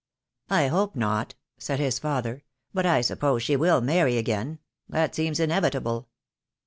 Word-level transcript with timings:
"I 0.49 0.65
hope 0.65 0.95
not," 0.95 1.35
said 1.59 1.77
his 1.79 1.99
father, 1.99 2.43
"but 2.73 2.87
I 2.87 3.01
suppose 3.01 3.43
she 3.43 3.55
will 3.55 3.81
marry 3.81 4.17
again. 4.17 4.57
That 4.89 5.13
seems 5.13 5.39
inevitable." 5.39 6.07